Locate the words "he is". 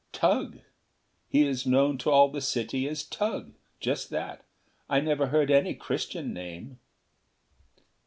1.29-1.67